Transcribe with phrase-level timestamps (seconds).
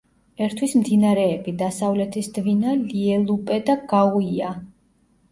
[0.43, 4.49] ერთვის მდინარეები: დასავლეთის დვინა, ლიელუპე და გაუია.